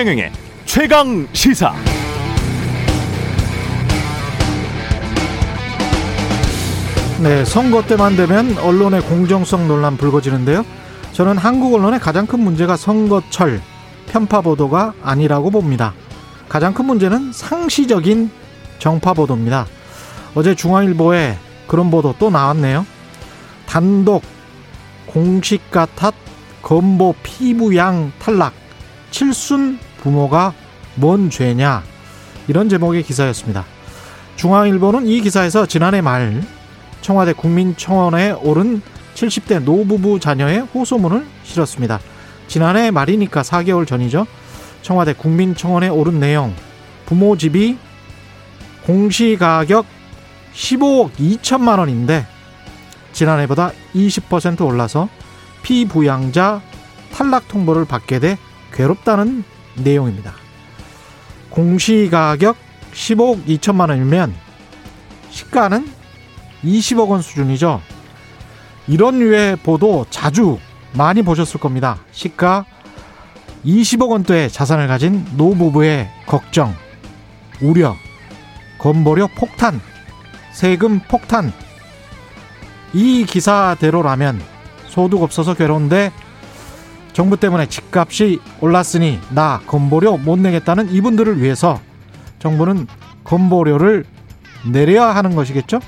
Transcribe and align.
최경영의 0.00 0.32
최강 0.64 1.28
시사. 1.34 1.74
네, 7.22 7.44
선거 7.44 7.82
때만 7.82 8.16
되면 8.16 8.56
언론의 8.56 9.02
공정성 9.02 9.68
논란 9.68 9.98
불거지는데요. 9.98 10.64
저는 11.12 11.36
한국 11.36 11.74
언론의 11.74 12.00
가장 12.00 12.26
큰 12.26 12.40
문제가 12.40 12.78
선거철 12.78 13.60
편파 14.06 14.40
보도가 14.40 14.94
아니라고 15.02 15.50
봅니다. 15.50 15.92
가장 16.48 16.72
큰 16.72 16.86
문제는 16.86 17.34
상시적인 17.34 18.30
정파 18.78 19.12
보도입니다. 19.12 19.66
어제 20.34 20.54
중앙일보에 20.54 21.36
그런 21.66 21.90
보도 21.90 22.14
또 22.18 22.30
나왔네요. 22.30 22.86
단독 23.66 24.22
공식 25.04 25.70
가 25.70 25.84
탓 25.94 26.14
건보 26.62 27.16
피부양 27.22 28.12
탈락 28.18 28.54
칠순 29.10 29.78
부모가 30.00 30.52
뭔 30.96 31.30
죄냐 31.30 31.82
이런 32.48 32.68
제목의 32.68 33.02
기사였습니다. 33.02 33.64
중앙일보는 34.36 35.06
이 35.06 35.20
기사에서 35.20 35.66
지난해 35.66 36.00
말 36.00 36.42
청와대 37.00 37.32
국민청원에 37.32 38.32
오른 38.32 38.82
70대 39.14 39.62
노부부 39.62 40.18
자녀의 40.18 40.60
호소문을 40.74 41.26
실었습니다. 41.44 42.00
지난해 42.48 42.90
말이니까 42.90 43.42
4개월 43.42 43.86
전이죠. 43.86 44.26
청와대 44.82 45.12
국민청원에 45.12 45.88
오른 45.88 46.18
내용 46.18 46.54
부모 47.06 47.36
집이 47.36 47.76
공시가격 48.86 49.84
15억 50.54 51.12
2천만 51.12 51.78
원인데 51.78 52.26
지난해보다 53.12 53.72
20% 53.94 54.64
올라서 54.64 55.08
피부양자 55.62 56.62
탈락 57.12 57.48
통보를 57.48 57.84
받게 57.84 58.18
돼 58.18 58.38
괴롭다는 58.72 59.44
내용입니다. 59.82 60.34
공시가격 61.50 62.56
15억 62.92 63.44
2천만 63.46 63.90
원이면 63.90 64.34
시가는 65.30 65.88
20억 66.64 67.08
원 67.08 67.22
수준이죠. 67.22 67.80
이런 68.88 69.18
류의 69.18 69.56
보도 69.56 70.06
자주 70.10 70.58
많이 70.92 71.22
보셨을 71.22 71.60
겁니다. 71.60 71.98
시가 72.12 72.64
20억 73.64 74.08
원대의 74.08 74.50
자산을 74.50 74.88
가진 74.88 75.24
노부부의 75.36 76.10
걱정, 76.26 76.74
우려, 77.60 77.96
건보료 78.78 79.28
폭탄, 79.28 79.80
세금 80.52 81.00
폭탄. 81.00 81.52
이 82.92 83.24
기사대로라면 83.24 84.40
소득 84.88 85.22
없어서 85.22 85.54
괴로운데 85.54 86.10
정부 87.20 87.36
때문에 87.36 87.66
집값이 87.66 88.40
올랐으니 88.62 89.20
나 89.28 89.60
건보료 89.66 90.16
못 90.16 90.38
내겠다는 90.38 90.88
이분들을 90.88 91.42
위해서 91.42 91.78
정부는 92.38 92.86
건보료를 93.24 94.06
내려야 94.72 95.14
하는 95.14 95.34
것이겠죠? 95.34 95.80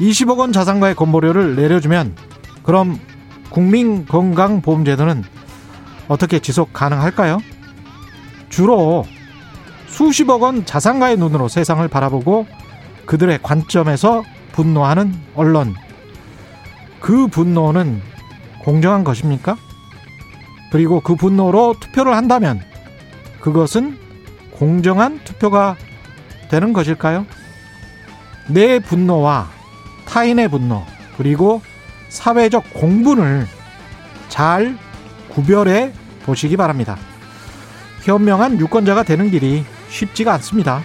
20억 0.00 0.38
원 0.38 0.52
자산가의 0.52 0.96
건보료를 0.96 1.54
내려주면 1.54 2.16
그럼 2.64 2.98
국민건강보험제도는 3.50 5.22
어떻게 6.08 6.40
지속 6.40 6.72
가능할까요? 6.72 7.38
주로 8.48 9.06
수십억 9.86 10.42
원 10.42 10.66
자산가의 10.66 11.18
눈으로 11.18 11.46
세상을 11.46 11.86
바라보고 11.86 12.48
그들의 13.06 13.38
관점에서 13.44 14.24
분노하는 14.50 15.14
언론. 15.36 15.76
그 16.98 17.28
분노는 17.28 18.02
공정한 18.64 19.04
것입니까? 19.04 19.56
그리고 20.76 21.00
그 21.00 21.14
분노로 21.14 21.74
투표를 21.80 22.14
한다면 22.14 22.60
그것은 23.40 23.96
공정한 24.50 25.20
투표가 25.24 25.74
되는 26.50 26.74
것일까요? 26.74 27.24
내 28.48 28.78
분노와 28.80 29.48
타인의 30.04 30.50
분노 30.50 30.84
그리고 31.16 31.62
사회적 32.10 32.74
공분을 32.74 33.46
잘 34.28 34.76
구별해 35.30 35.94
보시기 36.24 36.58
바랍니다. 36.58 36.98
현명한 38.02 38.60
유권자가 38.60 39.02
되는 39.02 39.30
길이 39.30 39.64
쉽지가 39.88 40.34
않습니다. 40.34 40.82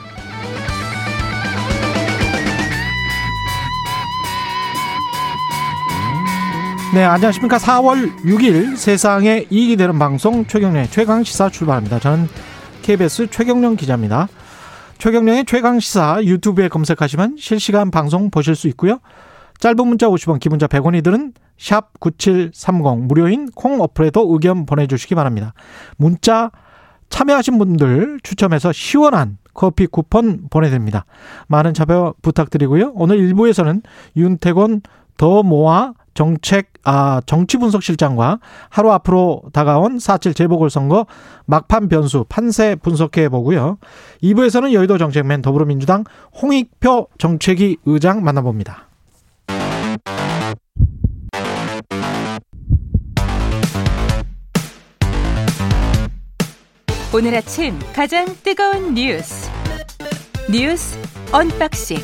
네, 6.94 7.06
안녕하십니까. 7.06 7.58
4월 7.58 8.18
6일 8.26 8.76
세상에 8.76 9.46
이익이 9.50 9.78
되는 9.78 9.98
방송 9.98 10.46
최경련의 10.46 10.90
최강시사 10.90 11.48
출발합니다. 11.48 12.00
저는 12.00 12.28
KBS 12.82 13.28
최경련 13.28 13.78
기자입니다. 13.78 14.28
최경련의 14.98 15.46
최강시사 15.46 16.22
유튜브에 16.26 16.68
검색하시면 16.68 17.38
실시간 17.40 17.92
방송 17.92 18.30
보실 18.30 18.56
수 18.56 18.68
있고요. 18.68 19.00
짧은 19.62 19.88
문자 19.88 20.08
50원, 20.10 20.42
기본자 20.42 20.68
100원이 20.68 21.02
드는 21.02 21.32
샵 21.58 21.98
9730 22.02 23.06
무료인 23.08 23.50
콩 23.56 23.80
어플에도 23.80 24.28
의견 24.34 24.66
보내주시기 24.66 25.16
바랍니다. 25.16 25.54
문자 25.96 26.52
참여하신 27.08 27.58
분들 27.58 28.20
추첨해서 28.22 28.74
시원한 28.74 29.38
커피 29.54 29.88
쿠폰 29.88 30.50
보내드립니다. 30.50 31.06
많은 31.48 31.74
참여 31.74 32.16
부탁드리고요. 32.22 32.92
오늘 32.96 33.18
1부에서는 33.20 33.82
윤태곤 34.18 34.82
더 35.16 35.42
모아 35.42 35.94
정책 36.14 36.74
아 36.84 37.22
정치 37.26 37.58
분석 37.58 37.84
실장과 37.84 38.40
하루 38.70 38.92
앞으로 38.92 39.44
다가온 39.54 39.98
4.7 39.98 40.36
재보궐선거 40.36 41.06
막판 41.46 41.90
변수 41.90 42.26
판세 42.28 42.76
분석해 42.76 43.30
보고요. 43.30 43.78
2부에서는 44.24 44.74
여의도 44.74 44.98
정책맨 44.98 45.42
더불어민주당 45.42 46.04
홍익표 46.42 47.08
정책위 47.18 47.78
의장 47.86 48.24
만나봅니다. 48.24 48.88
오늘 57.14 57.36
아침 57.36 57.78
가장 57.94 58.26
뜨거운 58.42 58.94
뉴스 58.94 59.50
뉴스 60.50 60.98
unboxing 61.34 61.98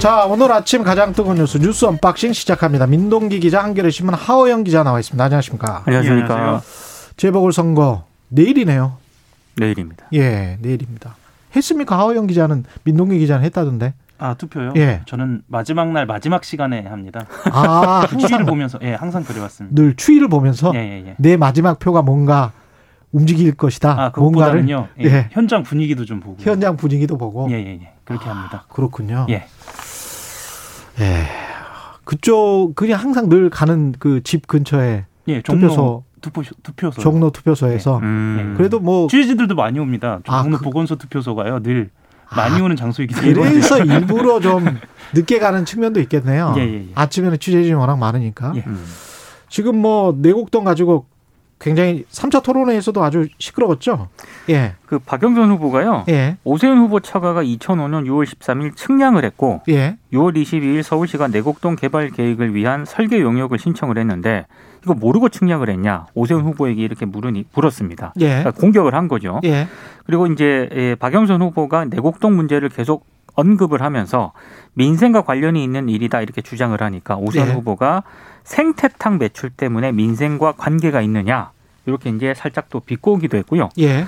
자, 0.00 0.24
오늘 0.24 0.50
아침 0.50 0.82
가장 0.82 1.12
뜨거운 1.12 1.36
뉴스 1.36 1.58
뉴스 1.58 1.84
unboxing 1.84 2.32
시작합니다. 2.32 2.86
민동기 2.86 3.38
기자, 3.38 3.62
한겨레 3.62 3.90
신문 3.90 4.14
하어영 4.14 4.64
기자 4.64 4.82
나와 4.82 4.98
있습니다. 4.98 5.22
안녕하십니까? 5.22 5.82
안녕하십니까? 5.84 6.54
예, 6.54 6.60
재보궐 7.18 7.52
선거 7.52 8.04
내일이네요. 8.28 8.96
내일입니다. 9.58 10.06
예, 10.14 10.56
내일입니다. 10.62 11.16
했습니까? 11.54 11.98
하호영 11.98 12.28
기자는 12.28 12.64
민동기 12.84 13.18
기자는 13.18 13.44
했다던데. 13.44 13.92
아 14.16 14.32
투표요? 14.32 14.72
예. 14.76 15.02
저는 15.04 15.42
마지막 15.46 15.92
날 15.92 16.06
마지막 16.06 16.44
시간에 16.44 16.80
합니다. 16.80 17.26
아, 17.52 18.06
그 18.08 18.16
항상 18.16 18.46
보면서 18.46 18.78
예 18.80 18.94
항상 18.94 19.22
그래왔습니다. 19.22 19.82
늘 19.82 19.96
추이를 19.96 20.28
보면서 20.28 20.72
예, 20.74 20.78
예, 20.78 21.08
예. 21.08 21.14
내 21.18 21.36
마지막 21.36 21.78
표가 21.78 22.00
뭔가 22.00 22.52
움직일 23.12 23.54
것이다. 23.54 23.90
아 23.90 24.12
뭔가를 24.16 24.62
그것보다는요. 24.62 24.88
예. 25.00 25.04
예. 25.04 25.28
현장 25.32 25.62
분위기도 25.62 26.06
좀 26.06 26.20
보고. 26.20 26.36
현장 26.40 26.78
분위기도 26.78 27.18
보고. 27.18 27.50
예예예. 27.50 27.66
예, 27.66 27.72
예. 27.82 27.92
그렇게 28.04 28.28
합니다. 28.28 28.64
그렇군요. 28.68 29.26
예. 29.28 29.44
예. 31.00 31.26
그쪽 32.04 32.72
그냥 32.74 33.00
항상 33.00 33.28
늘 33.28 33.50
가는 33.50 33.92
그 33.98 34.20
집 34.22 34.46
근처에 34.46 35.04
예. 35.28 35.42
종로 35.42 35.68
투표소 35.68 36.04
투표 36.20 36.42
투표소. 36.62 37.00
종로 37.00 37.30
투표소에서 37.30 37.98
음. 37.98 38.54
그래도 38.56 38.78
뭐 38.80 39.08
취재진들도 39.08 39.54
많이 39.54 39.78
옵니다. 39.78 40.20
아, 40.26 40.42
종로 40.42 40.58
그- 40.58 40.64
보건소 40.64 40.96
투표소가요. 40.96 41.60
늘 41.62 41.90
많이 42.36 42.60
오는 42.60 42.76
장소이기 42.76 43.14
때문에. 43.14 43.50
그래서 43.50 43.78
일부러 43.84 44.38
좀 44.40 44.64
늦게 45.14 45.38
가는 45.38 45.64
측면도 45.64 46.00
있겠네요. 46.00 46.54
예, 46.58 46.60
예, 46.60 46.74
예. 46.74 46.88
아침에는 46.94 47.38
취재진이 47.38 47.74
워낙 47.74 47.96
많으니까. 47.96 48.52
예. 48.56 48.64
음. 48.66 48.84
지금 49.48 49.78
뭐 49.78 50.14
내곡동 50.16 50.64
가지고 50.64 51.06
굉장히 51.60 52.04
3차 52.10 52.42
토론회에서도 52.42 53.04
아주 53.04 53.28
시끄러웠죠. 53.38 54.08
예. 54.48 54.74
그 54.86 54.98
박영선 54.98 55.50
후보가요. 55.50 56.04
예. 56.08 56.38
오세훈 56.42 56.78
후보 56.78 57.00
처가가 57.00 57.44
2005년 57.44 58.06
6월 58.06 58.24
13일 58.24 58.74
측량을 58.74 59.24
했고 59.24 59.60
예. 59.68 59.98
6월 60.12 60.34
22일 60.34 60.82
서울시가 60.82 61.28
내곡동 61.28 61.76
개발 61.76 62.08
계획을 62.10 62.54
위한 62.54 62.84
설계 62.86 63.20
용역을 63.20 63.58
신청을 63.58 63.98
했는데 63.98 64.46
이거 64.82 64.94
모르고 64.94 65.28
측량을 65.28 65.68
했냐 65.68 66.06
오세훈 66.14 66.42
후보에게 66.44 66.82
이렇게 66.82 67.04
물으니 67.04 67.44
물었습니다. 67.54 68.14
예. 68.20 68.28
그러니까 68.28 68.50
공격을 68.52 68.94
한 68.94 69.06
거죠. 69.06 69.40
예. 69.44 69.68
그리고 70.06 70.26
이제 70.26 70.68
예, 70.72 70.94
박영선 70.94 71.42
후보가 71.42 71.84
내곡동 71.84 72.34
문제를 72.34 72.70
계속 72.70 73.06
언급을 73.34 73.82
하면서 73.82 74.32
민생과 74.74 75.22
관련이 75.22 75.62
있는 75.62 75.88
일이다 75.88 76.20
이렇게 76.20 76.40
주장을 76.42 76.80
하니까 76.80 77.16
오세훈 77.16 77.48
예. 77.48 77.52
후보가 77.52 78.02
생태탕 78.44 79.18
매출 79.18 79.50
때문에 79.50 79.92
민생과 79.92 80.52
관계가 80.52 81.00
있느냐 81.02 81.50
이렇게 81.86 82.10
이제 82.10 82.34
살짝 82.34 82.68
또 82.68 82.80
비꼬기도 82.80 83.36
했고요. 83.38 83.68
예. 83.78 84.06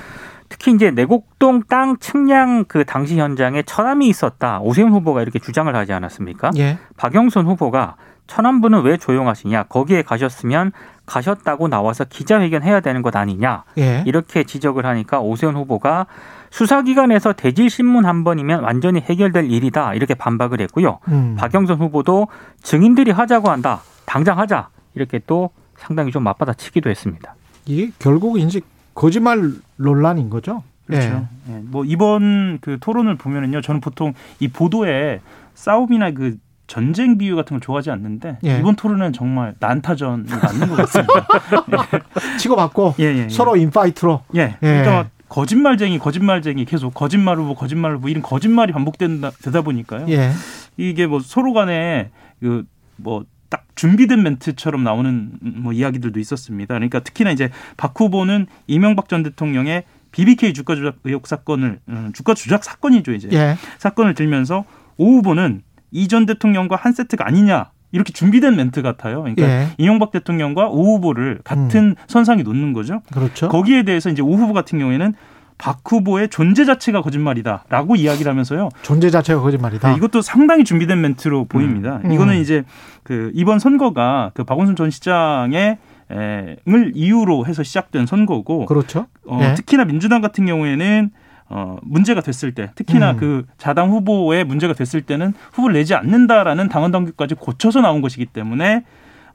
특히 0.49 0.73
이제 0.73 0.91
내곡동 0.91 1.63
땅 1.69 1.97
측량 1.99 2.67
그 2.67 2.85
당시 2.85 3.19
현장에 3.19 3.63
천함이 3.63 4.07
있었다. 4.07 4.61
오세훈 4.61 4.93
후보가 4.93 5.23
이렇게 5.23 5.39
주장을 5.39 5.75
하지 5.75 5.93
않았습니까? 5.95 6.51
예. 6.59 6.79
박영선 6.99 7.47
후보가 7.47 7.97
천안부는 8.27 8.83
왜 8.83 8.99
조용하시냐? 8.99 9.65
거기에 9.65 10.03
가셨으면 10.03 10.73
가셨다고 11.07 11.69
나와서 11.69 12.05
기자회견 12.05 12.63
해야 12.63 12.81
되는 12.81 13.03
것 13.03 13.17
아니냐? 13.17 13.65
예. 13.79 14.05
이렇게 14.07 14.45
지적을 14.45 14.85
하니까 14.87 15.21
오세훈 15.21 15.57
후보가 15.57 16.07
수사기관에서 16.53 17.33
대질 17.33 17.71
신문 17.71 18.05
한 18.05 18.25
번이면 18.25 18.63
완전히 18.63 19.01
해결될 19.01 19.51
일이다 19.51 19.95
이렇게 19.95 20.15
반박을 20.15 20.61
했고요. 20.61 20.99
음. 21.09 21.35
박영선 21.37 21.79
후보도 21.79 22.29
증인들이 22.63 23.11
하자고 23.11 23.51
한다. 23.51 23.81
당장 24.05 24.39
하자. 24.39 24.69
이렇게 24.95 25.19
또 25.27 25.51
상당히 25.77 26.13
좀 26.13 26.23
맞받아치기도 26.23 26.91
했습니다. 26.91 27.35
이게 27.65 27.91
결국 27.99 28.39
이제 28.39 28.61
거짓말 28.95 29.53
논란인 29.77 30.29
거죠. 30.29 30.63
그렇죠. 30.87 31.27
예, 31.49 31.61
뭐 31.63 31.85
이번 31.87 32.59
그 32.61 32.77
토론을 32.79 33.17
보면은요, 33.17 33.63
저는 33.63 33.81
보통 33.81 34.13
이 34.39 34.49
보도에 34.49 35.21
싸움이나 35.55 36.11
그 36.11 36.37
전쟁 36.67 37.17
비유 37.17 37.35
같은 37.35 37.55
걸 37.55 37.61
좋아하지 37.61 37.91
않는데 37.91 38.39
예. 38.45 38.59
이번 38.59 38.77
토론은 38.77 39.15
정말 39.15 39.55
난타전이 39.59 40.25
맞는 40.29 40.69
것 40.69 40.77
같습니다. 40.77 41.27
예. 41.73 42.37
치고받고 42.39 42.97
예, 42.99 43.05
예, 43.05 43.19
예. 43.25 43.29
서로 43.31 43.57
인파이트로. 43.57 44.23
예. 44.35 44.57
그러니까 44.61 44.93
막 44.93 45.11
거짓말쟁이, 45.33 45.99
거짓말쟁이 45.99 46.67
계속 46.67 46.93
거짓말 46.93 47.39
후보, 47.39 47.55
거짓말 47.55 47.97
후보 47.97 48.11
이런 48.11 48.23
거짓말이 48.23 48.71
반복된다 48.73 49.31
되다 49.43 49.63
보니까요. 49.63 50.05
예. 50.11 50.31
이게 50.77 51.07
뭐 51.07 51.21
서로 51.21 51.55
간에 51.55 52.11
그뭐 52.41 53.25
딱 53.49 53.65
준비된 53.75 54.23
멘트처럼 54.23 54.85
나오는 54.85 55.33
뭐 55.41 55.73
이야기들도 55.73 56.21
있었습니다. 56.21 56.75
그러니까 56.75 57.01
특히나 57.01 57.31
이제 57.31 57.51
박 57.79 57.99
후보는 57.99 58.47
이명박 58.67 59.09
전 59.09 59.23
대통령의 59.23 59.85
BBK 60.11 60.53
주가 60.53 60.75
조작 60.75 60.97
의혹 61.05 61.27
사건을 61.27 61.81
음, 61.89 62.11
주가 62.13 62.35
조작 62.35 62.63
사건이죠 62.63 63.13
이제 63.13 63.31
예. 63.33 63.57
사건을 63.79 64.13
들면서 64.15 64.67
오 64.99 65.17
후보는 65.17 65.63
이 65.93 66.09
전 66.09 66.27
대통령과 66.27 66.77
한 66.77 66.93
세트가 66.93 67.27
아니냐 67.27 67.71
이렇게 67.93 68.13
준비된 68.13 68.57
멘트 68.57 68.83
같아요. 68.83 69.21
그러니까 69.21 69.47
예. 69.47 69.69
이명박 69.79 70.11
대통령과 70.11 70.69
오 70.69 70.97
후보를 70.97 71.41
같은 71.45 71.95
선상에 72.09 72.43
놓는 72.43 72.73
거죠. 72.73 73.03
그렇죠. 73.13 73.49
거기에 73.49 73.85
대해서 73.85 74.11
이제 74.11 74.23
오 74.23 74.35
후보 74.35 74.53
같은 74.53 74.79
경우에는 74.79 75.15
박 75.59 75.81
후보의 75.85 76.29
존재 76.31 76.65
자체가 76.65 77.03
거짓말이다라고 77.03 77.95
이야기를 77.95 78.29
하면서 78.29 78.69
존재 78.83 79.11
자체가 79.11 79.41
거짓말이다. 79.41 79.91
네, 79.91 79.97
이것도 79.97 80.23
상당히 80.23 80.65
준비된 80.65 81.01
멘트로 81.01 81.45
보입니다. 81.45 82.01
음. 82.05 82.11
이거는 82.11 82.41
이제 82.41 82.65
그 83.05 83.31
이번 83.35 83.61
선거가 83.61 84.33
그 84.35 84.43
박원순 84.43 84.75
전 84.75 84.91
시장의 84.91 85.79
에, 86.11 86.57
을 86.69 86.93
이유로 86.95 87.47
해서 87.47 87.63
시작된 87.63 88.07
선거고 88.07 88.67
그렇죠. 88.67 89.07
어, 89.25 89.39
예. 89.43 89.55
특히나 89.55 89.85
민주당 89.85 90.21
같은 90.21 90.47
경우에는 90.47 91.11
어, 91.55 91.77
문제가 91.83 92.23
됐을 92.23 92.53
때 92.53 92.71
특히나 92.75 93.13
음. 93.13 93.17
그 93.19 93.47
자당 93.59 93.91
후보의 93.91 94.45
문제가 94.45 94.73
됐을 94.73 95.03
때는 95.03 95.35
후보를 95.53 95.75
내지 95.75 95.95
않는다라는 95.95 96.71
당원 96.71 96.93
당규까지 96.93 97.35
고쳐서 97.35 97.83
나온 97.83 98.01
것이기 98.01 98.25
때문에 98.25 98.85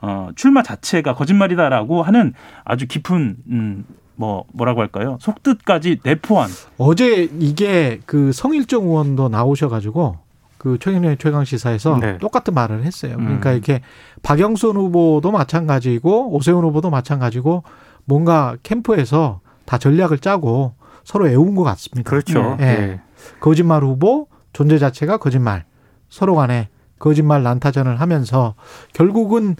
어, 0.01 0.29
출마 0.35 0.63
자체가 0.63 1.13
거짓말이다라고 1.13 2.01
하는 2.01 2.33
아주 2.63 2.87
깊은 2.87 3.37
음, 3.51 3.85
뭐 4.15 4.45
뭐라고 4.51 4.81
할까요? 4.81 5.19
속뜻까지 5.21 5.99
내포한 6.03 6.49
어제 6.79 7.29
이게 7.39 7.99
그 8.07 8.31
성일정 8.31 8.85
의원도 8.85 9.29
나오셔가지고 9.29 10.17
그 10.57 10.79
최경련의 10.79 11.17
최강 11.19 11.45
시사에서 11.45 11.99
네. 11.99 12.17
똑같은 12.17 12.55
말을 12.55 12.83
했어요. 12.83 13.15
그러니까 13.17 13.51
음. 13.51 13.53
이렇게 13.53 13.81
박영선 14.23 14.75
후보도 14.75 15.29
마찬가지고 15.31 16.33
오세훈 16.33 16.63
후보도 16.63 16.89
마찬가지고 16.89 17.61
뭔가 18.05 18.57
캠프에서 18.63 19.41
다 19.65 19.77
전략을 19.77 20.17
짜고 20.17 20.73
서로 21.07 21.29
애운 21.29 21.55
것 21.55 21.63
같습니다. 21.63 22.09
그렇죠. 22.09 22.57
예. 22.59 22.65
예. 22.65 22.99
거짓말 23.39 23.81
후보 23.81 24.27
존재 24.51 24.77
자체가 24.77 25.15
거짓말 25.15 25.63
서로 26.09 26.35
간에 26.35 26.67
거짓말 26.99 27.43
난타전을 27.43 28.01
하면서 28.01 28.55
결국은 28.93 29.55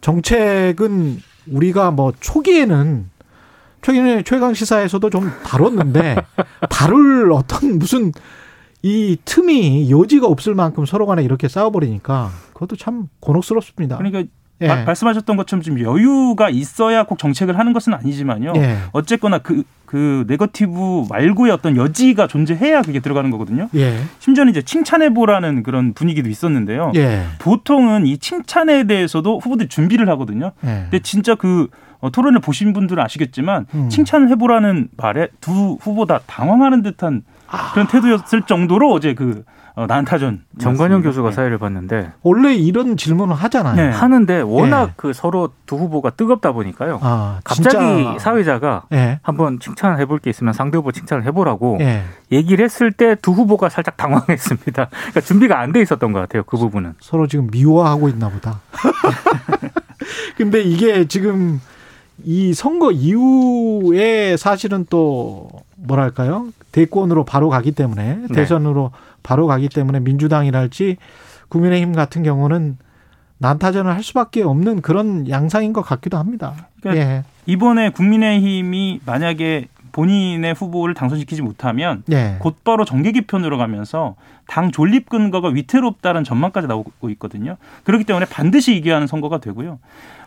정책은 0.00 1.18
우리가 1.50 1.90
뭐 1.90 2.12
초기에는 2.20 3.10
최근에 3.82 4.22
최강 4.22 4.54
시사에서도 4.54 5.10
좀 5.10 5.32
다뤘는데 5.44 6.14
다룰 6.70 7.32
어떤 7.32 7.80
무슨 7.80 8.12
이 8.82 9.16
틈이 9.24 9.90
여지가 9.90 10.28
없을 10.28 10.54
만큼 10.54 10.86
서로 10.86 11.06
간에 11.06 11.24
이렇게 11.24 11.48
싸워버리니까 11.48 12.30
그것도 12.52 12.76
참 12.76 13.08
곤혹스럽습니다. 13.18 13.96
그러니까 13.96 14.22
예. 14.60 14.68
마- 14.68 14.84
말씀하셨던 14.84 15.36
것처럼 15.36 15.62
좀 15.62 15.80
여유가 15.80 16.50
있어야 16.50 17.02
꼭 17.02 17.18
정책을 17.18 17.58
하는 17.58 17.72
것은 17.72 17.94
아니지만요. 17.94 18.52
예. 18.56 18.78
어쨌거나 18.92 19.38
그, 19.38 19.64
그 19.88 20.24
네거티브 20.28 21.06
말고의 21.08 21.50
어떤 21.50 21.74
여지가 21.74 22.26
존재해야 22.26 22.82
그게 22.82 23.00
들어가는 23.00 23.30
거거든요. 23.30 23.70
예. 23.74 23.96
심지어는 24.18 24.50
이제 24.50 24.60
칭찬해 24.60 25.14
보라는 25.14 25.62
그런 25.62 25.94
분위기도 25.94 26.28
있었는데요. 26.28 26.92
예. 26.94 27.22
보통은 27.38 28.04
이 28.04 28.18
칭찬에 28.18 28.84
대해서도 28.84 29.38
후보들이 29.38 29.70
준비를 29.70 30.06
하거든요. 30.10 30.52
예. 30.62 30.68
근데 30.82 30.98
진짜 30.98 31.34
그 31.34 31.68
어, 32.00 32.10
토론을 32.10 32.40
보신 32.40 32.74
분들은 32.74 33.02
아시겠지만 33.02 33.64
음. 33.72 33.88
칭찬을 33.88 34.28
해보라는 34.28 34.88
말에 34.98 35.28
두 35.40 35.78
후보 35.80 36.04
다 36.04 36.20
당황하는 36.26 36.82
듯한 36.82 37.22
아. 37.46 37.72
그런 37.72 37.88
태도였을 37.88 38.42
정도로 38.42 38.92
어제 38.92 39.14
그 39.14 39.42
어, 39.78 39.86
난타전. 39.86 40.42
정관영 40.58 41.02
교수가 41.02 41.30
사회를 41.30 41.58
봤는데 41.58 42.10
원래 42.22 42.52
이런 42.52 42.96
질문을 42.96 43.36
하잖아요. 43.36 43.76
네. 43.76 43.88
하는데 43.90 44.40
워낙 44.40 44.88
예. 44.88 44.92
그 44.96 45.12
서로 45.12 45.50
두 45.66 45.76
후보가 45.76 46.10
뜨겁다 46.10 46.50
보니까요. 46.50 46.98
아, 47.00 47.38
갑자기 47.44 47.76
진짜. 48.02 48.18
사회자가 48.18 48.82
예. 48.92 49.20
한번 49.22 49.60
칭찬을 49.60 50.00
해볼 50.00 50.18
게 50.18 50.30
있으면 50.30 50.52
상대 50.52 50.78
후보 50.78 50.90
칭찬을 50.90 51.24
해보라고 51.26 51.78
예. 51.80 52.02
얘기를 52.32 52.64
했을 52.64 52.90
때 52.90 53.14
두 53.22 53.30
후보가 53.32 53.68
살짝 53.68 53.96
당황했습니다. 53.96 54.88
그러니까 54.90 55.20
준비가 55.20 55.60
안 55.60 55.72
돼 55.72 55.80
있었던 55.82 56.12
것 56.12 56.18
같아요. 56.20 56.42
그 56.44 56.56
부분은. 56.56 56.94
서로 56.98 57.28
지금 57.28 57.46
미워하고 57.52 58.08
있나 58.08 58.28
보다. 58.30 58.60
근데 60.36 60.60
이게 60.62 61.06
지금 61.06 61.60
이 62.24 62.52
선거 62.54 62.90
이후에 62.90 64.36
사실은 64.36 64.86
또 64.90 65.48
뭐랄까요? 65.76 66.48
대권으로 66.72 67.24
바로 67.24 67.48
가기 67.48 67.72
때문에 67.72 68.18
네. 68.28 68.34
대선으로 68.34 68.90
바로 69.22 69.46
가기 69.46 69.68
때문에 69.68 70.00
민주당이랄지 70.00 70.96
국민의힘 71.48 71.92
같은 71.92 72.22
경우는 72.22 72.78
난타전을 73.38 73.92
할 73.92 74.02
수밖에 74.02 74.42
없는 74.42 74.82
그런 74.82 75.28
양상인 75.28 75.72
것 75.72 75.82
같기도 75.82 76.18
합니다. 76.18 76.54
그러니까 76.80 77.04
예. 77.04 77.24
이번에 77.46 77.90
국민의힘이 77.90 79.00
만약에 79.06 79.68
본인의 79.92 80.54
후보를 80.54 80.94
당선시키지 80.94 81.42
못하면 81.42 82.02
예. 82.12 82.36
곧바로 82.40 82.84
정계 82.84 83.12
개편으로 83.12 83.58
가면서 83.58 84.16
당 84.46 84.70
존립 84.70 85.08
근거가 85.08 85.48
위태롭다는 85.48 86.24
전망까지 86.24 86.66
나오고 86.68 87.10
있거든요. 87.10 87.56
그렇기 87.84 88.04
때문에 88.04 88.26
반드시 88.26 88.76
이겨야 88.76 88.96
하는 88.96 89.06
선거가 89.06 89.38
되고요. 89.38 89.78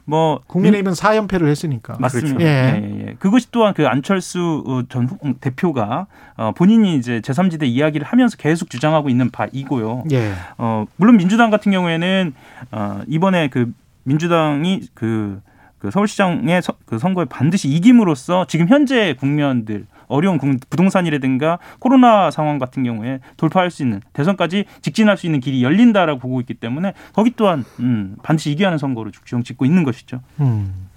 뭐 0.06 0.42
국민의힘은 0.48 0.94
사연패를 0.96 1.48
했으니까. 1.48 1.96
맞습니다. 2.00 2.38
그렇죠. 2.38 2.46
예. 2.46 2.82
예, 2.84 2.90
예, 3.00 3.08
예. 3.10 3.14
그것이 3.20 3.52
또한 3.52 3.74
그 3.74 3.88
안철수 3.88 4.64
어, 4.68 4.82
전 4.90 5.06
후- 5.08 5.34
대표가 5.40 6.08
어, 6.38 6.52
본인이 6.56 6.96
이제 6.96 7.22
제3지대 7.22 7.64
이야기를 7.66 8.06
하면서 8.06 8.36
계속 8.38 8.70
주장하고 8.70 9.10
있는 9.10 9.30
바이고요. 9.30 10.06
예. 10.12 10.34
어, 10.58 10.86
물론 10.98 11.18
민주당 11.18 11.50
같은 11.50 11.72
경우에는 11.72 12.34
어, 12.72 13.02
이번에 13.08 13.50
그 13.50 13.72
민주당이 14.04 14.82
그, 14.94 15.42
그 15.78 15.92
서울시장의 15.92 16.62
서- 16.62 16.74
그 16.86 16.98
선거에 17.00 17.26
반드시 17.26 17.70
이김으로써 17.70 18.46
지금 18.48 18.68
현재 18.68 19.16
국면들 19.20 19.86
어려운 20.12 20.38
국- 20.38 20.60
부동산이라든가 20.70 21.60
코로나 21.80 22.30
상황 22.32 22.60
같은 22.60 22.84
경우에 22.84 23.20
돌파할 23.38 23.72
수 23.72 23.82
있는 23.84 24.02
대선까지 24.14 24.66
직진할 24.82 25.18
수 25.18 25.26
있는 25.26 25.40
길이 25.40 25.64
열린다라고 25.64 26.20
보고 26.20 26.40
있기 26.42 26.54
때문에 26.56 26.94
거기 27.14 27.32
또한 27.36 27.64
음, 27.80 28.16
반드시 28.24 28.52
이겨야 28.52 28.68
하는 28.68 28.78
선거로 28.78 29.12
주영 29.26 29.44
짓고 29.44 29.66
있는 29.66 29.84
것이죠. 29.84 30.22
음. 30.40 30.88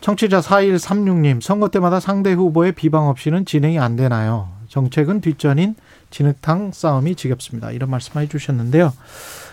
청취자 0.00 0.40
4136님, 0.40 1.40
선거 1.40 1.68
때마다 1.68 2.00
상대 2.00 2.32
후보의 2.32 2.72
비방 2.72 3.06
없이는 3.08 3.44
진행이 3.44 3.78
안 3.78 3.94
되나요? 3.96 4.48
정책은 4.68 5.20
뒷전인 5.20 5.76
진흙탕 6.10 6.72
싸움이 6.72 7.14
지겹습니다. 7.14 7.70
이런 7.70 7.88
말씀 7.90 8.20
해주셨는데요. 8.20 8.92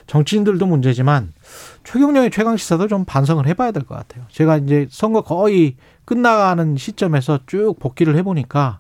정치인들도 0.08 0.66
문제지만 0.66 1.32
최경령의 1.84 2.32
최강 2.32 2.58
시사도 2.58 2.88
좀 2.88 3.06
반성을 3.06 3.46
해봐야 3.46 3.72
될 3.72 3.84
것 3.84 3.96
같아요. 3.96 4.24
제가 4.32 4.58
이제 4.58 4.88
선거 4.90 5.22
거의 5.22 5.76
끝나가는 6.10 6.76
시점에서 6.76 7.42
쭉 7.46 7.76
복귀를 7.80 8.16
해보니까 8.18 8.80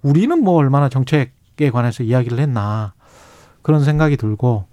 우리는 0.00 0.42
뭐 0.42 0.54
얼마나 0.54 0.88
정책에 0.88 1.68
관해서 1.70 2.02
이야기를 2.02 2.38
했나 2.38 2.94
그런 3.60 3.84
생각이 3.84 4.16
들고 4.16 4.64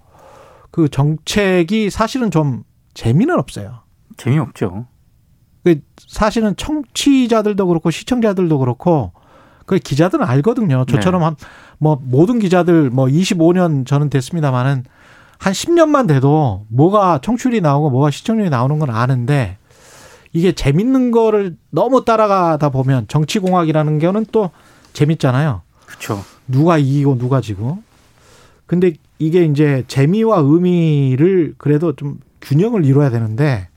그 0.70 0.88
정책이 0.88 1.90
사실은 1.90 2.30
좀 2.30 2.62
재미는 2.94 3.38
없어요. 3.38 3.80
재미없죠. 4.16 4.86
그 5.62 5.82
사실은 5.98 6.56
청취자들도 6.56 7.66
그렇고 7.66 7.90
시청자들도 7.90 8.58
그렇고 8.58 9.12
그 9.66 9.78
기자들은 9.78 10.24
알거든요. 10.24 10.86
저처럼 10.86 11.22
한뭐 11.22 12.00
모든 12.02 12.38
기자들 12.38 12.88
뭐 12.88 13.08
25년 13.08 13.86
저는 13.86 14.08
됐습니다만은 14.08 14.84
한 15.38 15.52
10년만 15.52 16.08
돼도 16.08 16.64
뭐가 16.70 17.18
청취율이 17.18 17.60
나오고 17.60 17.90
뭐가 17.90 18.10
시청률이 18.10 18.48
나오는 18.48 18.78
건 18.78 18.88
아는데 18.88 19.58
이게 20.32 20.52
재밌는 20.52 21.10
거를 21.10 21.56
너무 21.70 22.04
따라가다 22.04 22.68
보면 22.70 23.06
정치공학이라는 23.08 23.98
거는 23.98 24.26
또 24.32 24.50
재밌잖아요. 24.92 25.62
그렇죠. 25.86 26.24
누가 26.46 26.78
이기고 26.78 27.18
누가 27.18 27.40
지고. 27.40 27.82
근데 28.66 28.92
이게 29.18 29.44
이제 29.44 29.84
재미와 29.88 30.38
의미를 30.38 31.54
그래도 31.58 31.94
좀 31.96 32.20
균형을 32.40 32.84
이뤄야 32.84 33.10
되는데 33.10 33.68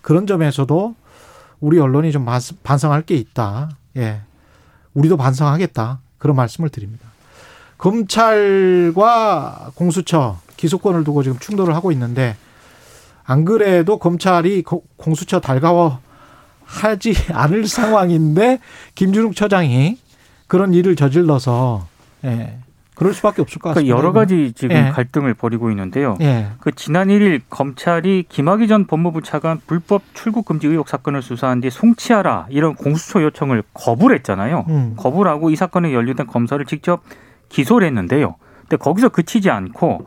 그런 0.00 0.26
점에서도 0.26 0.94
우리 1.60 1.78
언론이 1.78 2.10
좀 2.12 2.24
반성- 2.24 2.56
반성할 2.62 3.02
게 3.02 3.14
있다. 3.16 3.70
예. 3.98 4.20
우리도 4.94 5.16
반성하겠다. 5.18 6.00
그런 6.18 6.36
말씀을 6.36 6.70
드립니다. 6.70 7.06
검찰과 7.78 9.72
공수처 9.74 10.38
기소권을 10.56 11.04
두고 11.04 11.22
지금 11.22 11.38
충돌을 11.38 11.74
하고 11.74 11.92
있는데 11.92 12.36
안 13.30 13.44
그래도 13.44 13.98
검찰이 13.98 14.62
고- 14.62 14.82
공수처 14.96 15.38
달가워 15.38 16.00
하지 16.64 17.14
않을 17.32 17.66
상황인데 17.66 18.58
김준욱 18.96 19.36
처장이 19.36 19.98
그런 20.48 20.74
일을 20.74 20.96
저질러서 20.96 21.86
예. 22.24 22.58
그럴 22.96 23.14
수밖에 23.14 23.40
없을 23.40 23.60
것 23.60 23.70
같습니다. 23.70 23.94
그러니까 23.94 23.98
여러 23.98 24.12
가지 24.12 24.52
지금 24.54 24.74
예. 24.76 24.90
갈등을 24.90 25.34
벌이고 25.34 25.70
있는데요. 25.70 26.16
예. 26.20 26.48
그 26.58 26.72
지난 26.72 27.06
1일 27.08 27.40
검찰이 27.48 28.24
김학의 28.28 28.66
전 28.66 28.86
법무부 28.86 29.22
차관 29.22 29.60
불법 29.66 30.02
출국 30.12 30.44
금지 30.44 30.66
의혹 30.66 30.88
사건을 30.88 31.22
수사한 31.22 31.60
뒤 31.60 31.70
송치하라 31.70 32.48
이런 32.50 32.74
공수처 32.74 33.22
요청을 33.22 33.62
거부를 33.72 34.16
했잖아요. 34.16 34.64
음. 34.68 34.94
거부를 34.96 35.30
하고 35.30 35.50
이 35.50 35.56
사건에 35.56 35.94
연루된 35.94 36.26
검사를 36.26 36.62
직접 36.66 37.02
기소를 37.48 37.86
했는데요. 37.86 38.34
근데 38.70 38.76
거기서 38.76 39.08
그치지 39.08 39.50
않고 39.50 40.06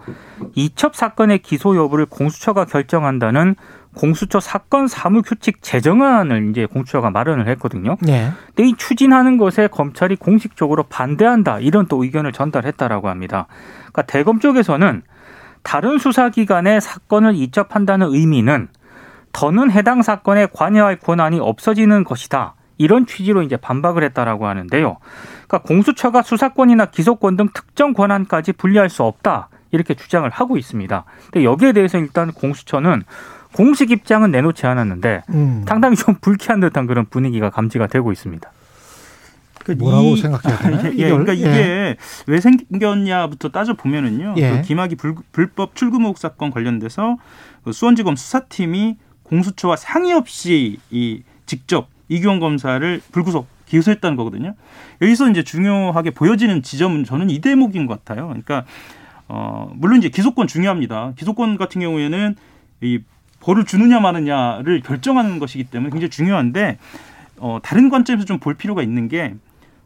이첩 0.55 0.95
사건의 0.95 1.39
기소 1.39 1.75
여부를 1.75 2.05
공수처가 2.05 2.63
결정한다는 2.63 3.55
공수처 3.93 4.39
사건 4.39 4.87
사무 4.87 5.21
규칙 5.21 5.61
제정안을 5.61 6.49
이제 6.49 6.65
공수처가 6.65 7.11
마련을 7.11 7.47
했거든요. 7.49 7.97
예. 8.07 8.31
근데 8.47 8.69
이 8.69 8.73
추진하는 8.77 9.37
것에 9.37 9.67
검찰이 9.67 10.15
공식적으로 10.15 10.83
반대한다 10.83 11.59
이런 11.59 11.87
또 11.87 12.03
의견을 12.03 12.31
전달했다라고 12.31 13.09
합니다. 13.09 13.47
그러니까 13.79 14.01
대검 14.03 14.39
쪽에서는 14.39 15.03
다른 15.61 15.97
수사기관에 15.97 16.79
사건을 16.79 17.35
이첩한다는 17.35 18.13
의미는 18.13 18.69
더는 19.33 19.71
해당 19.71 20.01
사건에 20.01 20.47
관여할 20.53 20.99
권한이 20.99 21.39
없어지는 21.41 22.05
것이다. 22.05 22.55
이런 22.77 23.05
취지로 23.05 23.41
이제 23.43 23.57
반박을 23.57 24.03
했다라고 24.03 24.47
하는데요. 24.47 24.97
그러니까 25.47 25.59
공수처가 25.67 26.21
수사권이나 26.23 26.87
기소권 26.87 27.37
등 27.37 27.49
특정 27.53 27.93
권한까지 27.93 28.53
분리할 28.53 28.89
수 28.89 29.03
없다. 29.03 29.49
이렇게 29.71 29.93
주장을 29.93 30.29
하고 30.29 30.57
있습니다. 30.57 31.03
근데 31.31 31.43
여기에 31.45 31.73
대해서 31.73 31.97
일단 31.97 32.31
공수처는 32.31 33.03
공식 33.53 33.91
입장은 33.91 34.31
내놓지 34.31 34.65
않았는데 34.65 35.23
음. 35.29 35.65
상당히 35.67 35.95
좀 35.95 36.15
불쾌한 36.21 36.59
듯한 36.59 36.87
그런 36.87 37.05
분위기가 37.05 37.49
감지가 37.49 37.87
되고 37.87 38.11
있습니다. 38.11 38.51
그러니까 39.63 39.83
뭐라고 39.85 40.07
이- 40.09 40.17
생각해야 40.17 40.57
되나요? 40.59 40.85
예, 40.97 41.07
이걸? 41.07 41.23
그러니까 41.23 41.35
예. 41.35 41.39
이게 41.51 41.97
왜 42.27 42.39
생겼냐부터 42.41 43.49
따져 43.49 43.73
보면은요. 43.75 44.33
예. 44.37 44.51
그 44.51 44.61
김학의 44.63 44.95
불, 44.97 45.15
불법 45.31 45.75
출금 45.75 46.01
의혹 46.01 46.17
사건 46.17 46.51
관련돼서 46.51 47.17
그 47.63 47.71
수원지검 47.71 48.15
수사팀이 48.15 48.97
공수처와 49.23 49.75
상의 49.77 50.13
없이 50.13 50.79
이 50.91 51.23
직접 51.45 51.87
이규원 52.09 52.39
검사를 52.39 53.01
불구속 53.11 53.47
기소했다는 53.65 54.17
거거든요. 54.17 54.55
여기서 55.01 55.29
이제 55.29 55.43
중요하게 55.43 56.11
보여지는 56.11 56.61
지점은 56.61 57.03
저는 57.05 57.29
이 57.29 57.39
대목인 57.39 57.87
것 57.87 58.03
같아요. 58.03 58.27
그러니까 58.27 58.65
어 59.27 59.71
물론 59.75 59.97
이제 59.99 60.09
기소권 60.09 60.47
중요합니다. 60.47 61.13
기소권 61.17 61.57
같은 61.57 61.81
경우에는 61.81 62.35
이 62.81 62.99
벌을 63.39 63.65
주느냐 63.65 63.99
마느냐를 63.99 64.81
결정하는 64.81 65.39
것이기 65.39 65.65
때문에 65.65 65.89
굉장히 65.91 66.09
중요한데 66.09 66.77
어 67.39 67.59
다른 67.63 67.89
관점에서 67.89 68.25
좀 68.25 68.39
볼 68.39 68.53
필요가 68.53 68.81
있는 68.83 69.07
게 69.07 69.33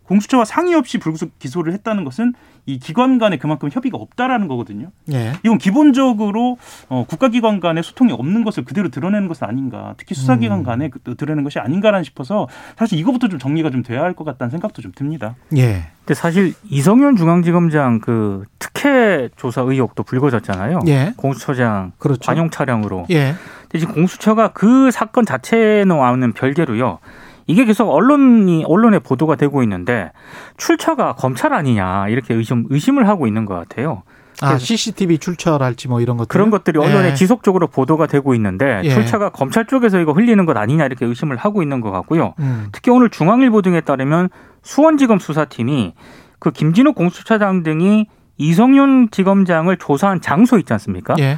공수처와 0.07 0.45
상의 0.45 0.73
없이 0.73 0.97
불구속 0.97 1.37
기소를 1.39 1.73
했다는 1.73 2.03
것은 2.05 2.33
이 2.65 2.79
기관 2.79 3.17
간에 3.17 3.37
그만큼 3.37 3.69
협의가 3.71 3.97
없다라는 3.97 4.47
거거든요. 4.47 4.89
예. 5.13 5.33
이건 5.43 5.57
기본적으로 5.57 6.57
어, 6.89 7.05
국가기관 7.07 7.59
간에 7.59 7.81
소통이 7.81 8.11
없는 8.11 8.43
것을 8.43 8.65
그대로 8.65 8.89
드러내는 8.89 9.27
것은 9.27 9.47
아닌가. 9.47 9.93
특히 9.97 10.15
수사기관 10.15 10.59
음. 10.59 10.63
간에 10.63 10.89
그- 10.89 11.15
드러내는 11.15 11.43
것이 11.43 11.59
아닌가라는 11.59 12.03
싶어서 12.03 12.47
사실 12.77 12.97
이거부터 12.99 13.27
좀 13.29 13.39
정리가 13.39 13.69
좀 13.69 13.83
돼야 13.83 14.01
할 14.01 14.13
것 14.17 14.23
같다는 14.23 14.49
생각도 14.51 14.81
좀 14.81 14.91
듭니다. 14.95 15.35
예. 15.55 15.87
근데 15.99 16.13
사실 16.13 16.53
이성윤 16.69 17.15
중앙지검장 17.17 17.99
그 17.99 18.43
특혜 18.59 19.29
조사 19.35 19.61
의혹도 19.61 20.03
불거졌잖아요. 20.03 20.79
예. 20.87 21.13
공수처장 21.17 21.91
그렇죠. 21.99 22.19
관용 22.25 22.49
차량으로. 22.49 23.05
예. 23.11 23.33
근데 23.63 23.79
지금 23.79 23.93
공수처가 23.93 24.53
그 24.53 24.89
사건 24.91 25.25
자체와는 25.25 26.33
별개로요. 26.33 26.99
이게 27.47 27.65
계속 27.65 27.89
언론이 27.89 28.65
언론에 28.67 28.99
보도가 28.99 29.35
되고 29.35 29.63
있는데 29.63 30.11
출처가 30.57 31.13
검찰 31.13 31.53
아니냐 31.53 32.09
이렇게 32.09 32.33
의심 32.33 32.65
의심을 32.69 33.07
하고 33.07 33.25
있는 33.25 33.45
것 33.45 33.55
같아요. 33.55 34.03
아, 34.41 34.57
CCTV 34.57 35.17
출처랄지 35.17 35.87
뭐 35.87 35.99
이런 35.99 36.17
것들. 36.17 36.27
그런 36.27 36.51
것들이 36.51 36.77
언론에 36.77 37.09
예. 37.09 37.13
지속적으로 37.15 37.67
보도가 37.67 38.05
되고 38.05 38.35
있는데 38.35 38.81
예. 38.83 38.89
출처가 38.91 39.29
검찰 39.29 39.65
쪽에서 39.65 39.99
이거 39.99 40.11
흘리는 40.11 40.45
것 40.45 40.55
아니냐 40.55 40.85
이렇게 40.85 41.05
의심을 41.05 41.37
하고 41.37 41.63
있는 41.63 41.81
것 41.81 41.89
같고요. 41.89 42.35
음. 42.39 42.67
특히 42.71 42.91
오늘 42.91 43.09
중앙일보 43.09 43.63
등에 43.63 43.81
따르면 43.81 44.29
수원지검 44.61 45.17
수사팀이 45.19 45.93
그 46.39 46.51
김진욱 46.51 46.93
공수처장 46.93 47.63
등이 47.63 48.05
이성윤 48.37 49.09
지검장을 49.09 49.77
조사한 49.77 50.21
장소 50.21 50.59
있지 50.59 50.71
않습니까? 50.73 51.15
예. 51.19 51.37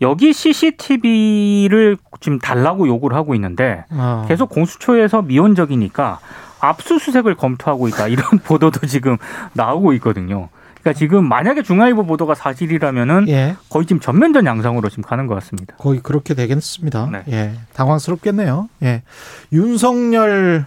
여기 0.00 0.32
CCTV를 0.32 1.98
지금 2.20 2.38
달라고 2.38 2.88
요구를 2.88 3.16
하고 3.16 3.34
있는데 3.34 3.84
어. 3.90 4.24
계속 4.28 4.48
공수처에서 4.48 5.22
미온적이니까 5.22 6.20
압수수색을 6.60 7.34
검토하고 7.36 7.88
있다 7.88 8.08
이런 8.08 8.24
보도도 8.44 8.86
지금 8.86 9.16
나오고 9.52 9.92
있거든요. 9.94 10.48
그러니까 10.80 10.98
지금 10.98 11.28
만약에 11.28 11.62
중앙일보 11.62 12.04
보도가 12.04 12.34
사실이라면은 12.34 13.28
예. 13.28 13.56
거의 13.68 13.86
지금 13.86 14.00
전면전 14.00 14.46
양상으로 14.46 14.88
지금 14.88 15.04
가는 15.04 15.26
것 15.26 15.34
같습니다. 15.34 15.76
거의 15.76 16.00
그렇게 16.00 16.34
되겠습니다. 16.34 17.08
네. 17.12 17.22
예. 17.28 17.52
당황스럽겠네요. 17.74 18.68
예. 18.82 19.02
윤석열 19.52 20.64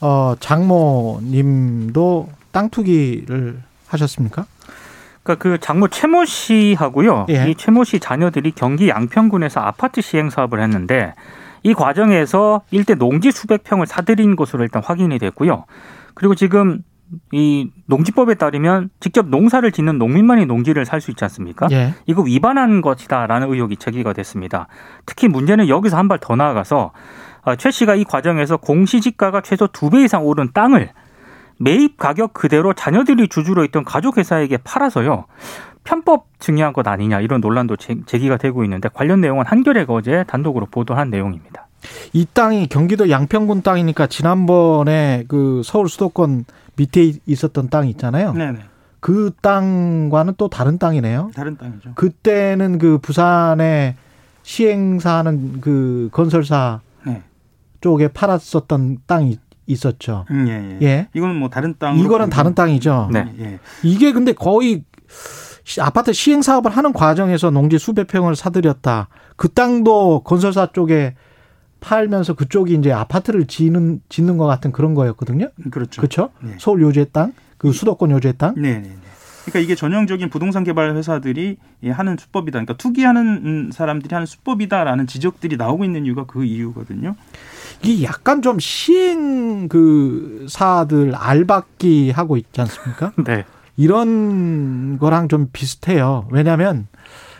어 0.00 0.34
장모님도 0.40 2.28
땅 2.52 2.70
투기를 2.70 3.60
하셨습니까? 3.88 4.46
그러니까 5.34 5.42
그 5.42 5.58
장모 5.58 5.88
최모 5.88 6.24
씨하고요. 6.24 7.26
예. 7.30 7.50
이 7.50 7.54
최모 7.54 7.84
씨 7.84 8.00
자녀들이 8.00 8.52
경기 8.52 8.88
양평군에서 8.88 9.60
아파트 9.60 10.00
시행 10.00 10.30
사업을 10.30 10.60
했는데 10.62 11.14
이 11.62 11.74
과정에서 11.74 12.62
일대 12.70 12.94
농지 12.94 13.30
수백 13.30 13.64
평을 13.64 13.86
사들인 13.86 14.36
것으로 14.36 14.62
일단 14.62 14.82
확인이 14.84 15.18
됐고요. 15.18 15.64
그리고 16.14 16.34
지금 16.34 16.82
이 17.32 17.70
농지법에 17.86 18.34
따르면 18.34 18.88
직접 19.00 19.28
농사를 19.28 19.70
짓는 19.72 19.98
농민만이 19.98 20.46
농지를 20.46 20.84
살 20.84 21.00
수 21.00 21.10
있지 21.10 21.24
않습니까? 21.24 21.66
예. 21.72 21.92
이거 22.06 22.22
위반한 22.22 22.80
것이다라는 22.82 23.52
의혹이 23.52 23.76
제기가 23.76 24.12
됐습니다. 24.12 24.68
특히 25.06 25.26
문제는 25.28 25.68
여기서 25.68 25.96
한 25.96 26.06
발 26.08 26.18
더 26.20 26.36
나아가서 26.36 26.92
어, 27.42 27.56
최 27.56 27.70
씨가 27.70 27.94
이 27.96 28.04
과정에서 28.04 28.58
공시지가가 28.58 29.40
최소 29.40 29.66
두 29.66 29.90
배 29.90 30.02
이상 30.04 30.24
오른 30.24 30.50
땅을 30.52 30.90
매입 31.62 31.98
가격 31.98 32.32
그대로 32.32 32.72
자녀들이 32.72 33.28
주주로 33.28 33.64
있던 33.64 33.84
가족 33.84 34.16
회사에게 34.16 34.56
팔아서요. 34.56 35.26
편법 35.84 36.26
증여한 36.38 36.72
것 36.72 36.88
아니냐 36.88 37.20
이런 37.20 37.40
논란도 37.42 37.76
제- 37.76 37.96
제기가 38.06 38.38
되고 38.38 38.64
있는데 38.64 38.88
관련 38.92 39.20
내용은 39.20 39.44
한겨레가 39.46 39.92
어제 39.92 40.24
단독으로 40.26 40.66
보도한 40.70 41.10
내용입니다. 41.10 41.68
이 42.14 42.26
땅이 42.32 42.68
경기도 42.68 43.10
양평군 43.10 43.60
땅이니까 43.62 44.06
지난번에 44.06 45.24
그 45.28 45.60
서울 45.64 45.88
수도권 45.90 46.46
밑에 46.76 47.12
있었던 47.26 47.68
땅 47.68 47.86
있잖아요. 47.88 48.32
네네. 48.32 48.60
그 49.00 49.30
땅과는 49.42 50.34
또 50.38 50.48
다른 50.48 50.78
땅이네요. 50.78 51.30
다른 51.34 51.56
땅이죠. 51.58 51.92
그때는 51.94 52.78
그 52.78 52.98
부산에 52.98 53.96
시행사하는 54.42 55.60
그 55.60 56.08
건설사 56.12 56.80
네. 57.04 57.22
쪽에 57.80 58.08
팔았었던 58.08 58.98
땅이 59.06 59.38
있었죠. 59.70 60.24
음, 60.30 60.46
예, 60.48 60.78
예. 60.80 60.86
예. 60.86 61.08
이거는 61.14 61.36
뭐 61.36 61.48
다른 61.48 61.74
땅. 61.78 61.98
이거는 61.98 62.30
다른 62.30 62.54
땅이죠. 62.54 63.10
네. 63.12 63.32
예. 63.40 63.58
이게 63.82 64.12
근데 64.12 64.32
거의 64.32 64.84
시- 65.64 65.80
아파트 65.80 66.12
시행 66.12 66.42
사업을 66.42 66.70
하는 66.70 66.92
과정에서 66.92 67.50
농지 67.50 67.78
수백 67.78 68.06
평을 68.08 68.36
사들였다. 68.36 69.08
그 69.36 69.48
땅도 69.48 70.22
건설사 70.24 70.66
쪽에 70.72 71.14
팔면서 71.80 72.34
그쪽이 72.34 72.74
이제 72.74 72.92
아파트를 72.92 73.46
짓는 73.46 74.00
짓는 74.08 74.36
것 74.36 74.46
같은 74.46 74.70
그런 74.72 74.94
거였거든요. 74.94 75.48
그렇죠. 75.70 76.00
그렇죠? 76.02 76.30
네. 76.42 76.54
서울 76.58 76.82
요지의 76.82 77.06
땅, 77.12 77.32
그 77.56 77.72
수도권 77.72 78.10
요지의 78.10 78.34
땅. 78.36 78.54
네, 78.56 78.74
네, 78.74 78.80
네. 78.82 78.96
그러니까 79.46 79.60
이게 79.60 79.74
전형적인 79.74 80.28
부동산 80.28 80.64
개발 80.64 80.94
회사들이 80.94 81.56
예, 81.82 81.90
하는 81.90 82.16
수법이다. 82.18 82.56
그러니까 82.58 82.74
투기하는 82.76 83.22
음, 83.44 83.70
사람들이 83.72 84.14
하는 84.14 84.26
수법이다라는 84.26 85.06
지적들이 85.06 85.56
나오고 85.56 85.84
있는 85.84 86.04
이유가 86.04 86.24
그 86.26 86.44
이유거든요. 86.44 87.16
이게 87.82 88.04
약간 88.04 88.42
좀 88.42 88.58
시행 88.58 89.68
그 89.68 90.46
사들 90.48 91.14
알박기 91.14 92.10
하고 92.10 92.36
있지 92.36 92.60
않습니까? 92.60 93.12
네. 93.24 93.44
이런 93.76 94.98
거랑 94.98 95.28
좀 95.28 95.48
비슷해요. 95.52 96.26
왜냐하면 96.30 96.86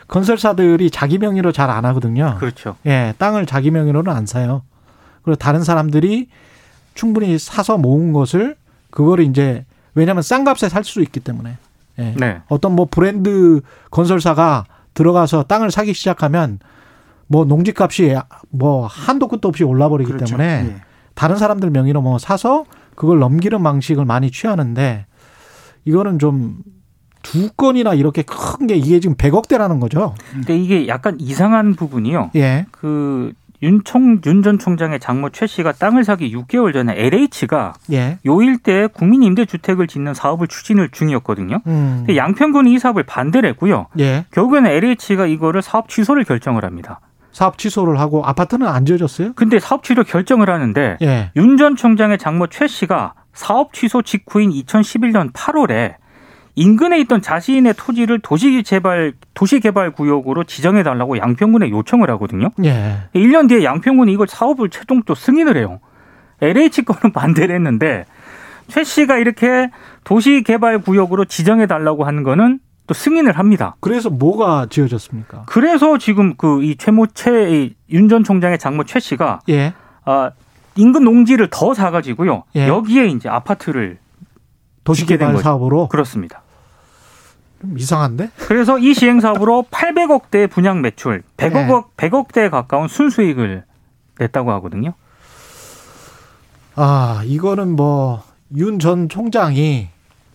건설사들이 0.09 0.91
자기 0.91 1.19
명의로 1.19 1.53
잘 1.53 1.71
안 1.71 1.85
하거든요. 1.85 2.37
그렇죠. 2.41 2.77
예, 2.87 3.15
땅을 3.19 3.47
자기 3.47 3.71
명의로는 3.71 4.11
안 4.13 4.27
사요. 4.27 4.63
그리고 5.23 5.37
다른 5.37 5.63
사람들이 5.63 6.29
충분히 6.95 7.39
사서 7.39 7.77
모은 7.79 8.13
것을 8.13 8.57
그거를 8.91 9.25
이제 9.27 9.65
왜냐하면 9.95 10.23
싼 10.23 10.45
값에 10.45 10.69
살 10.69 10.83
수 10.85 11.03
있기 11.03 11.21
때문에 11.21 11.59
예. 11.99 12.15
네. 12.17 12.41
어떤 12.49 12.75
뭐 12.75 12.87
브랜드 12.91 13.61
건설사가 13.91 14.65
들어가서 14.95 15.45
땅을 15.45 15.71
사기 15.71 15.93
시작하면 15.93 16.59
뭐 17.31 17.45
농지값이 17.45 18.17
뭐 18.51 18.87
한도 18.87 19.29
끝도 19.29 19.49
없이 19.49 19.63
올라버리기 19.65 20.11
그렇죠. 20.13 20.37
때문에 20.37 20.67
예. 20.67 20.77
다른 21.15 21.37
사람들 21.37 21.71
명의로 21.71 22.03
뭐 22.03 22.19
사서 22.19 22.65
그걸 22.97 23.21
넘기는 23.21 23.63
방식을 23.63 24.05
많이 24.05 24.31
취하는데 24.31 25.07
이거는 25.85 26.19
좀 26.19 26.59
두 27.23 27.51
건이나 27.53 27.95
이렇게 27.95 28.23
큰 28.23 28.67
게 28.67 28.77
이게 28.77 29.01
지금 29.01 29.15
100억대라는 29.17 29.81
거죠. 29.81 30.15
근데 30.33 30.57
이게 30.57 30.89
약간 30.89 31.17
이상한 31.21 31.75
부분이요. 31.75 32.31
예. 32.37 32.67
그 32.71 33.33
윤총 33.63 34.23
윤 34.25 34.43
전 34.43 34.59
총장의 34.59 35.01
장모 35.01 35.29
최 35.31 35.47
씨가 35.47 35.73
땅을 35.73 36.05
사기 36.05 36.35
6개월 36.35 36.73
전에 36.73 36.95
LH가 36.97 37.75
예. 37.93 38.19
요 38.27 38.41
일대에 38.43 38.87
국민 38.87 39.23
임대 39.23 39.45
주택을 39.45 39.87
짓는 39.87 40.15
사업을 40.15 40.47
추진을 40.49 40.89
중이었거든요. 40.93 41.61
음. 41.67 41.95
근데 41.99 42.17
양평군이 42.17 42.73
이 42.73 42.79
사업을 42.79 43.03
반대를 43.03 43.51
했고요. 43.51 43.87
예. 43.99 44.25
결국에는 44.33 44.71
LH가 44.71 45.27
이거를 45.27 45.61
사업 45.61 45.89
취소를 45.91 46.25
결정을 46.25 46.65
합니다. 46.65 47.01
사업 47.33 47.59
취소를 47.59 47.99
하고 48.01 48.25
아파트는 48.25 48.67
안 48.67 48.85
지어졌어요? 48.85 49.33
근데 49.35 49.59
사업 49.59 49.83
취소 49.83 50.03
결정을 50.03 50.51
하는데 50.51 50.97
예. 51.03 51.31
윤전 51.37 51.77
총장의 51.77 52.19
장모 52.19 52.49
최 52.49 52.67
씨가 52.67 53.15
사업 53.33 53.73
취소 53.73 54.03
직후인 54.03 54.51
2011년 54.51 55.33
8월에 55.33 55.95
인근에 56.57 56.99
있던 57.01 57.23
자신의 57.23 57.75
토지를 57.77 58.19
도시개발 58.19 59.15
도시개발 59.35 59.93
구역으로 59.93 60.45
지정해 60.45 60.83
달라고 60.83 61.17
양평군에 61.19 61.71
요청을 61.71 62.11
하거든요. 62.11 62.51
예. 62.65 63.09
1년 63.15 63.49
뒤에 63.49 63.65
양평군이 63.65 64.13
이걸 64.13 64.27
사업을 64.27 64.69
최종 64.69 65.03
또 65.05 65.15
승인을 65.15 65.57
해요. 65.57 65.81
LH 66.43 66.83
거는 66.83 67.13
반대를 67.15 67.55
했는데 67.55 68.05
최 68.69 68.85
씨가 68.85 69.19
이렇게 69.19 69.71
도시개발 70.05 70.81
구역으로 70.81 71.25
지정해 71.25 71.67
달라고 71.67 72.05
하는 72.05 72.23
거는 72.23 72.59
또 72.91 72.95
승인을 72.95 73.39
합니다. 73.39 73.77
그래서 73.79 74.11
뭐가 74.11 74.67
지어졌습니까? 74.69 75.45
그래서 75.47 75.97
지금 75.97 76.35
그 76.35 76.61
이 76.65 76.75
최모 76.77 77.07
최 77.15 77.71
윤 77.89 78.09
전 78.09 78.25
총장의 78.25 78.59
장모 78.59 78.83
최 78.83 78.99
씨가 78.99 79.39
예. 79.49 79.75
아 80.05 80.33
인근 80.75 81.05
농지를 81.05 81.51
더 81.53 81.73
사가지고요. 81.73 82.43
예. 82.57 82.67
여기에 82.67 83.07
이제 83.11 83.29
아파트를 83.29 83.99
도시개발. 84.83 85.39
사업으로 85.39 85.87
그렇습니다. 85.87 86.43
좀 87.61 87.79
이상한데? 87.79 88.31
그래서 88.39 88.77
이 88.81 88.93
시행 88.93 89.21
사업으로 89.21 89.67
800억 89.71 90.23
대 90.33 90.49
분양 90.49 90.83
매출, 90.83 91.23
100억 91.37 91.91
100억 91.97 92.33
대에 92.33 92.49
가까운 92.49 92.89
순수익을 92.89 93.63
냈다고 94.19 94.51
하거든요. 94.55 94.95
아, 96.75 97.23
이거는 97.25 97.77
뭐 97.77 98.25
윤 98.57 98.81
전 98.81 99.09
총장이 99.09 99.91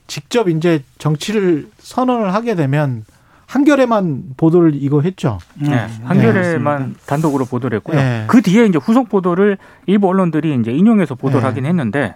직접 0.08 0.50
이제 0.50 0.84
정치를 0.98 1.70
선언을 1.80 2.34
하게 2.34 2.56
되면 2.56 3.06
한겨레만 3.48 4.34
보도를 4.38 4.72
이거 4.76 5.02
했죠. 5.02 5.40
음, 5.62 5.70
네, 5.70 5.88
한겨레만 6.04 6.96
단독으로 7.06 7.46
보도를 7.46 7.78
했고요. 7.78 7.98
네. 7.98 8.26
그 8.28 8.42
뒤에 8.42 8.66
이제 8.66 8.80
후속 8.80 9.10
보도를 9.10 9.58
일부 9.86 10.08
언론들이 10.08 10.58
이제 10.60 10.72
인용해서 10.72 11.16
보도를 11.16 11.42
네. 11.42 11.48
하긴 11.48 11.66
했는데 11.66 12.16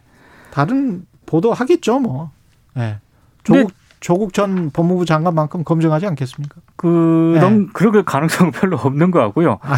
다른 0.52 1.06
보도 1.26 1.54
하겠죠, 1.54 2.00
뭐. 2.00 2.32
예. 2.78 2.98
조국 3.44 3.72
조국 4.00 4.34
전 4.34 4.72
법무부 4.72 5.06
장관만큼 5.06 5.64
검증하지 5.64 6.08
않겠습니까? 6.08 6.56
그런 6.76 7.70
그럴 7.74 8.04
가능성은 8.04 8.52
별로 8.52 8.78
없는 8.78 9.12
것 9.12 9.20
같고요. 9.20 9.60
아, 9.62 9.78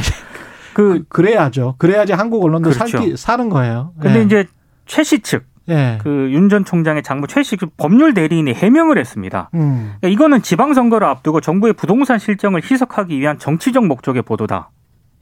그 0.74 1.04
그, 1.10 1.22
래야죠 1.22 1.76
그래야지 1.78 2.14
한국 2.14 2.44
언론도 2.44 2.70
그렇죠. 2.70 2.98
살기, 2.98 3.18
사는 3.18 3.50
거예요. 3.50 3.94
근데 4.00 4.20
예. 4.20 4.24
이제 4.24 4.48
최씨 4.86 5.20
측, 5.22 5.46
예. 5.70 6.00
그윤 6.02 6.50
전 6.50 6.66
총장의 6.66 7.04
장모 7.04 7.28
최씨 7.28 7.58
법률 7.78 8.14
대리인이 8.14 8.54
해명을 8.54 8.98
했습니다. 8.98 9.50
음. 9.54 9.94
그러니까 10.00 10.08
이거는 10.08 10.42
지방선거를 10.42 11.08
앞두고 11.08 11.42
정부의 11.42 11.74
부동산 11.74 12.20
실정을 12.20 12.62
희석하기 12.64 13.20
위한 13.20 13.38
정치적 13.38 13.86
목적의 13.86 14.24
보도다. 14.24 14.70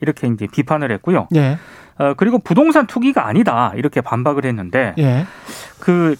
이렇게 0.01 0.27
이제 0.27 0.47
비판을 0.47 0.91
했고요. 0.93 1.27
예. 1.35 1.57
어, 1.97 2.13
그리고 2.15 2.39
부동산 2.39 2.87
투기가 2.87 3.27
아니다. 3.27 3.73
이렇게 3.75 3.99
반박을 4.01 4.45
했는데 4.45 4.93
예. 4.97 5.25
그, 5.79 6.15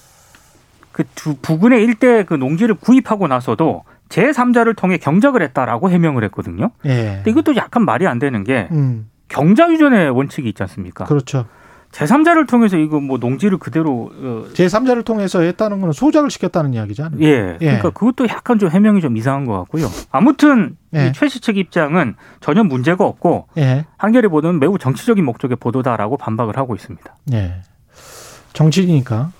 그 0.92 1.04
두 1.16 1.36
부근의 1.42 1.84
일대 1.84 2.24
그 2.24 2.34
농지를 2.34 2.76
구입하고 2.76 3.28
나서도 3.28 3.84
제3자를 4.10 4.76
통해 4.76 4.98
경작을 4.98 5.42
했다라고 5.44 5.90
해명을 5.92 6.24
했거든요. 6.26 6.72
예. 6.86 7.22
근데 7.24 7.32
이것도 7.32 7.56
약간 7.56 7.86
말이 7.86 8.08
안 8.08 8.20
되는 8.20 8.44
게 8.44 8.68
음. 8.72 9.10
경자 9.28 9.70
유전의 9.72 10.10
원칙이 10.10 10.50
있지 10.50 10.64
않습니까? 10.64 11.06
그렇죠. 11.06 11.46
제3자를 11.92 12.48
통해서 12.48 12.78
이거 12.78 13.00
뭐 13.00 13.18
농지를 13.18 13.58
그대로 13.58 14.12
어, 14.14 14.46
제3자를 14.54 15.04
통해서 15.04 15.42
했다는 15.42 15.82
건 15.82 15.92
소작을 15.92 16.30
시켰다는 16.30 16.74
이야기잖아요. 16.74 17.20
예, 17.22 17.28
예. 17.54 17.58
그러니까 17.58 17.90
그것도 17.90 18.28
약간 18.28 18.60
좀 18.60 18.70
해명이 18.70 19.02
좀 19.02 19.18
이상한 19.18 19.46
것 19.46 19.54
같고요. 19.60 19.88
아무튼 20.12 20.78
예. 20.96 21.08
이 21.08 21.14
최씨 21.14 21.40
측 21.40 21.58
입장은 21.58 22.16
전혀 22.42 22.64
문제가 22.64 23.06
없고 23.06 23.48
예. 23.58 23.86
한겨레 23.98 24.28
보도는 24.28 24.60
매우 24.60 24.78
정치적인 24.78 25.26
목적의 25.26 25.58
보도다라고 25.60 26.18
반박을 26.18 26.58
하고 26.58 26.76
있습니다. 26.76 27.16
예. 27.34 27.62
정치니까. 28.54 29.32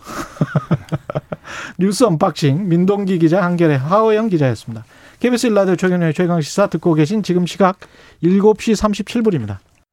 뉴스 1.78 2.04
unboxing 2.04 2.68
민동기 2.70 3.20
기자 3.20 3.44
한겨레 3.44 3.78
하어영 3.78 4.30
기자였습니다. 4.30 4.86
KBS 5.20 5.48
1라디오 5.48 5.76
최경영의 5.76 6.14
최강 6.14 6.40
시사 6.42 6.68
듣고 6.68 6.94
계신 6.94 7.24
지금 7.24 7.46
시각 7.46 7.80
7시 8.24 8.76
37분입니다. 8.76 9.58